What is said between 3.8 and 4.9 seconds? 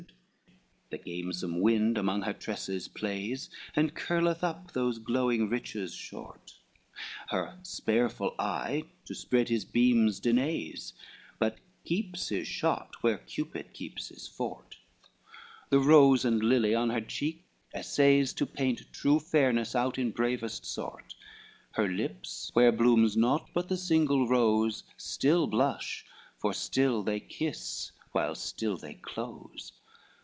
curleth up